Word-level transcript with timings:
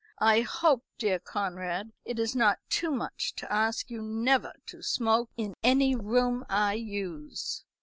I 0.17 0.39
hope, 0.41 0.83
dear 0.97 1.19
Conrad, 1.19 1.91
it 2.05 2.17
is 2.17 2.35
not 2.35 2.57
too 2.69 2.89
much 2.89 3.35
to 3.35 3.53
ask 3.53 3.91
you 3.91 4.01
never 4.01 4.53
to 4.65 4.81
smoke 4.81 5.29
in 5.37 5.53
any 5.61 5.95
room 5.95 6.43
I 6.49 6.73
use." 6.73 7.63